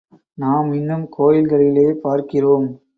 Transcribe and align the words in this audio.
நாம் 0.33 0.73
இன்னும் 0.73 1.09
கோயில்களிலே 1.19 1.91
பார்க்கிறோம். 1.91 2.81